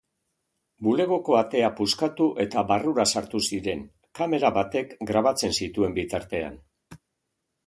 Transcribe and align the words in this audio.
Bulegoko 0.85 1.35
atea 1.39 1.67
puskatu 1.81 2.27
eta 2.45 2.63
barrura 2.73 3.05
sartu 3.15 3.43
ziren, 3.53 3.85
kamera 4.21 4.53
batek 4.59 4.97
grabatzen 5.13 5.55
zituen 5.61 5.95
bitartean. 6.01 6.59